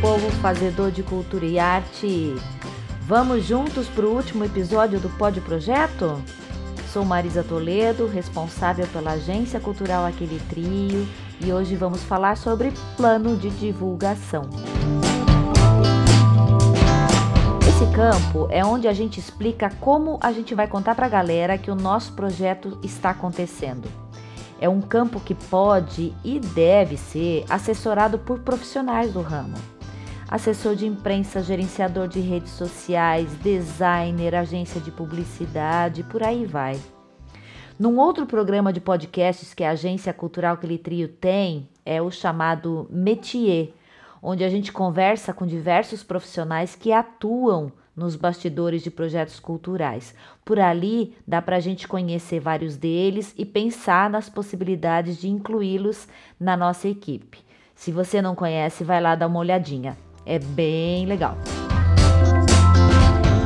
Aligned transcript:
povo 0.00 0.30
fazedor 0.40 0.90
de 0.90 1.02
cultura 1.02 1.44
e 1.44 1.58
arte! 1.58 2.34
Vamos 3.02 3.44
juntos 3.44 3.88
para 3.88 4.06
o 4.06 4.14
último 4.14 4.44
episódio 4.44 5.00
do 5.00 5.08
Pod 5.10 5.40
Projeto? 5.40 6.22
Sou 6.92 7.04
Marisa 7.04 7.42
Toledo, 7.42 8.06
responsável 8.06 8.86
pela 8.88 9.12
Agência 9.12 9.58
Cultural 9.58 10.04
Aquele 10.06 10.38
Trio, 10.48 11.06
e 11.40 11.52
hoje 11.52 11.74
vamos 11.74 12.02
falar 12.04 12.36
sobre 12.36 12.72
plano 12.96 13.36
de 13.36 13.50
divulgação. 13.50 14.48
Esse 17.66 17.86
campo 17.94 18.46
é 18.50 18.64
onde 18.64 18.86
a 18.86 18.92
gente 18.92 19.18
explica 19.18 19.70
como 19.80 20.18
a 20.20 20.32
gente 20.32 20.54
vai 20.54 20.68
contar 20.68 20.94
para 20.94 21.06
a 21.06 21.10
galera 21.10 21.58
que 21.58 21.70
o 21.70 21.74
nosso 21.74 22.12
projeto 22.12 22.78
está 22.82 23.10
acontecendo. 23.10 23.88
É 24.60 24.68
um 24.68 24.80
campo 24.80 25.20
que 25.20 25.34
pode 25.34 26.12
e 26.24 26.40
deve 26.40 26.96
ser 26.96 27.44
assessorado 27.48 28.18
por 28.18 28.40
profissionais 28.40 29.12
do 29.12 29.22
ramo. 29.22 29.77
Assessor 30.30 30.76
de 30.76 30.84
imprensa, 30.84 31.42
gerenciador 31.42 32.06
de 32.06 32.20
redes 32.20 32.50
sociais, 32.50 33.34
designer, 33.36 34.34
agência 34.34 34.78
de 34.78 34.90
publicidade, 34.90 36.02
por 36.02 36.22
aí 36.22 36.44
vai. 36.44 36.78
Num 37.78 37.98
outro 37.98 38.26
programa 38.26 38.70
de 38.70 38.78
podcasts 38.78 39.54
que 39.54 39.64
a 39.64 39.70
agência 39.70 40.12
cultural 40.12 40.58
Clitrio 40.58 41.08
tem, 41.08 41.66
é 41.82 42.02
o 42.02 42.10
chamado 42.10 42.86
Métier, 42.90 43.72
onde 44.22 44.44
a 44.44 44.50
gente 44.50 44.70
conversa 44.70 45.32
com 45.32 45.46
diversos 45.46 46.02
profissionais 46.02 46.74
que 46.74 46.92
atuam 46.92 47.72
nos 47.96 48.14
bastidores 48.14 48.82
de 48.82 48.90
projetos 48.90 49.40
culturais. 49.40 50.14
Por 50.44 50.60
ali 50.60 51.16
dá 51.26 51.40
para 51.40 51.56
a 51.56 51.60
gente 51.60 51.88
conhecer 51.88 52.38
vários 52.38 52.76
deles 52.76 53.32
e 53.38 53.46
pensar 53.46 54.10
nas 54.10 54.28
possibilidades 54.28 55.16
de 55.16 55.26
incluí-los 55.26 56.06
na 56.38 56.54
nossa 56.54 56.86
equipe. 56.86 57.38
Se 57.74 57.90
você 57.90 58.20
não 58.20 58.34
conhece, 58.34 58.84
vai 58.84 59.00
lá 59.00 59.14
dar 59.14 59.26
uma 59.26 59.40
olhadinha. 59.40 59.96
É 60.24 60.38
bem 60.38 61.06
legal. 61.06 61.36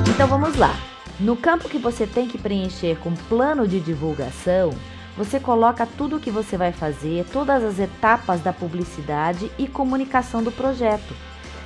Então 0.09 0.27
vamos 0.27 0.57
lá. 0.57 0.75
No 1.19 1.37
campo 1.37 1.69
que 1.69 1.79
você 1.79 2.07
tem 2.07 2.29
que 2.29 2.39
preencher 2.39 2.99
com 2.99 3.15
plano 3.15 3.67
de 3.67 3.81
divulgação, 3.81 4.71
você 5.17 5.39
coloca 5.39 5.87
tudo 5.87 6.17
o 6.17 6.21
que 6.21 6.31
você 6.31 6.57
vai 6.57 6.73
fazer, 6.73 7.25
todas 7.33 7.63
as 7.63 7.79
etapas 7.79 8.41
da 8.41 8.53
publicidade 8.53 9.51
e 9.59 9.69
comunicação 9.69 10.43
do 10.43 10.51
projeto 10.51 11.15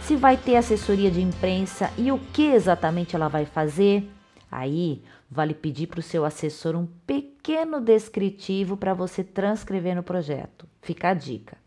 se 0.07 0.15
vai 0.15 0.37
ter 0.37 0.55
assessoria 0.55 1.11
de 1.11 1.21
imprensa 1.21 1.91
e 1.99 2.13
o 2.13 2.19
que 2.33 2.47
exatamente 2.47 3.17
ela 3.17 3.27
vai 3.27 3.45
fazer. 3.45 4.09
Aí, 4.49 5.03
vale 5.29 5.53
pedir 5.53 5.89
para 5.89 5.99
o 5.99 6.03
seu 6.03 6.25
assessor 6.25 6.77
um 6.77 6.87
pequeno 7.05 7.81
descritivo 7.81 8.77
para 8.77 8.95
você 8.95 9.25
transcrever 9.25 9.97
no 9.97 10.05
projeto. 10.05 10.69
Fica 10.81 11.09
a 11.09 11.15
dica. 11.15 11.59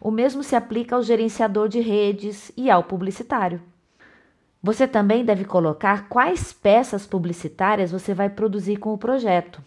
O 0.00 0.10
mesmo 0.10 0.42
se 0.42 0.56
aplica 0.56 0.96
ao 0.96 1.02
gerenciador 1.02 1.68
de 1.68 1.80
redes 1.80 2.52
e 2.56 2.70
ao 2.70 2.84
publicitário. 2.84 3.60
Você 4.62 4.88
também 4.88 5.24
deve 5.24 5.44
colocar 5.44 6.08
quais 6.08 6.52
peças 6.52 7.06
publicitárias 7.06 7.92
você 7.92 8.14
vai 8.14 8.30
produzir 8.30 8.76
com 8.76 8.92
o 8.92 8.98
projeto 8.98 9.62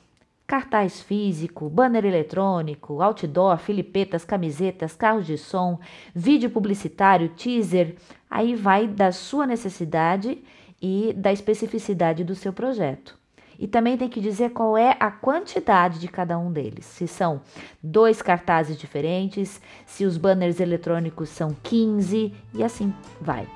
cartaz 0.47 1.01
físico, 1.01 1.69
banner 1.69 2.05
eletrônico, 2.05 3.01
outdoor, 3.01 3.57
filipetas, 3.57 4.23
camisetas, 4.23 4.95
carros 4.95 5.27
de 5.27 5.37
som, 5.37 5.77
vídeo 6.15 6.49
publicitário, 6.49 7.29
teaser, 7.29 7.97
aí 8.29 8.55
vai 8.55 8.87
da 8.87 9.11
sua 9.11 9.45
necessidade 9.45 10.41
e 10.81 11.13
da 11.13 11.33
especificidade 11.33 12.23
do 12.23 12.33
seu 12.33 12.53
projeto. 12.53 13.17
E 13.59 13.67
também 13.67 13.97
tem 13.97 14.07
que 14.07 14.21
dizer 14.21 14.51
qual 14.51 14.77
é 14.77 14.95
a 14.99 15.09
quantidade 15.09 15.99
de 15.99 16.07
cada 16.07 16.37
um 16.37 16.51
deles. 16.51 16.85
Se 16.85 17.07
são 17.07 17.41
dois 17.81 18.21
cartazes 18.21 18.77
diferentes, 18.77 19.59
se 19.85 20.05
os 20.05 20.17
banners 20.17 20.59
eletrônicos 20.59 21.29
são 21.29 21.55
15 21.63 22.33
e 22.53 22.63
assim 22.63 22.93
vai. 23.19 23.47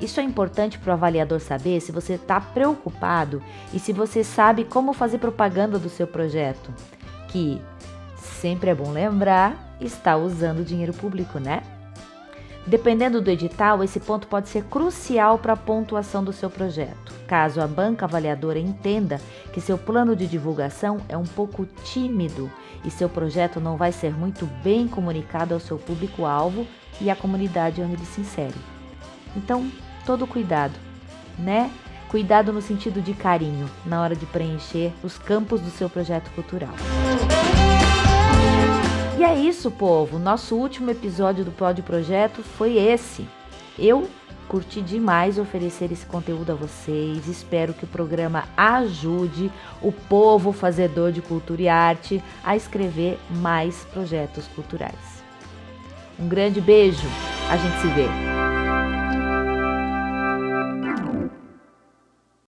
Isso 0.00 0.18
é 0.18 0.22
importante 0.22 0.78
para 0.78 0.90
o 0.90 0.94
avaliador 0.94 1.40
saber 1.40 1.80
se 1.80 1.92
você 1.92 2.14
está 2.14 2.40
preocupado 2.40 3.42
e 3.72 3.78
se 3.78 3.92
você 3.92 4.24
sabe 4.24 4.64
como 4.64 4.92
fazer 4.92 5.18
propaganda 5.18 5.78
do 5.78 5.90
seu 5.90 6.06
projeto, 6.06 6.72
que 7.28 7.60
sempre 8.16 8.70
é 8.70 8.74
bom 8.74 8.90
lembrar, 8.90 9.76
está 9.80 10.16
usando 10.16 10.64
dinheiro 10.64 10.94
público, 10.94 11.38
né? 11.38 11.62
Dependendo 12.70 13.20
do 13.20 13.28
edital, 13.28 13.82
esse 13.82 13.98
ponto 13.98 14.28
pode 14.28 14.48
ser 14.48 14.62
crucial 14.62 15.40
para 15.40 15.54
a 15.54 15.56
pontuação 15.56 16.22
do 16.22 16.32
seu 16.32 16.48
projeto. 16.48 17.12
Caso 17.26 17.60
a 17.60 17.66
banca 17.66 18.04
avaliadora 18.04 18.60
entenda 18.60 19.20
que 19.52 19.60
seu 19.60 19.76
plano 19.76 20.14
de 20.14 20.24
divulgação 20.24 20.98
é 21.08 21.16
um 21.16 21.24
pouco 21.24 21.66
tímido 21.82 22.48
e 22.84 22.90
seu 22.90 23.08
projeto 23.08 23.58
não 23.58 23.76
vai 23.76 23.90
ser 23.90 24.16
muito 24.16 24.46
bem 24.62 24.86
comunicado 24.86 25.52
ao 25.52 25.58
seu 25.58 25.78
público-alvo 25.78 26.64
e 27.00 27.10
à 27.10 27.16
comunidade 27.16 27.82
onde 27.82 27.94
ele 27.94 28.06
se 28.06 28.20
insere. 28.20 28.54
Então, 29.36 29.68
todo 30.06 30.24
cuidado, 30.24 30.78
né? 31.36 31.72
Cuidado 32.08 32.52
no 32.52 32.62
sentido 32.62 33.02
de 33.02 33.14
carinho 33.14 33.68
na 33.84 34.00
hora 34.00 34.14
de 34.14 34.26
preencher 34.26 34.92
os 35.02 35.18
campos 35.18 35.60
do 35.60 35.70
seu 35.70 35.90
projeto 35.90 36.30
cultural. 36.36 36.74
E 39.20 39.22
é 39.22 39.34
isso, 39.34 39.70
povo. 39.70 40.18
Nosso 40.18 40.56
último 40.56 40.90
episódio 40.90 41.44
do 41.44 41.50
Pod 41.50 41.82
Projeto 41.82 42.42
foi 42.42 42.78
esse. 42.78 43.28
Eu 43.78 44.08
curti 44.48 44.80
demais 44.80 45.38
oferecer 45.38 45.92
esse 45.92 46.06
conteúdo 46.06 46.52
a 46.52 46.54
vocês. 46.54 47.28
Espero 47.28 47.74
que 47.74 47.84
o 47.84 47.86
programa 47.86 48.44
ajude 48.56 49.52
o 49.82 49.92
povo 49.92 50.52
fazedor 50.52 51.12
de 51.12 51.20
cultura 51.20 51.60
e 51.60 51.68
arte 51.68 52.24
a 52.42 52.56
escrever 52.56 53.18
mais 53.28 53.84
projetos 53.92 54.48
culturais. 54.48 55.22
Um 56.18 56.26
grande 56.26 56.62
beijo. 56.62 57.06
A 57.50 57.58
gente 57.58 57.78
se 57.78 57.88
vê. 57.88 58.29